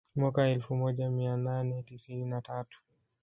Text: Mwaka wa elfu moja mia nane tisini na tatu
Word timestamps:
Mwaka 0.15 0.41
wa 0.41 0.47
elfu 0.49 0.75
moja 0.75 1.09
mia 1.09 1.37
nane 1.37 1.83
tisini 1.83 2.25
na 2.25 2.41
tatu 2.41 2.81